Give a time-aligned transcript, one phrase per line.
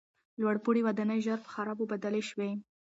[0.41, 2.49] لوړپوړي ودانۍ ژر په خرابو بدلې شوې.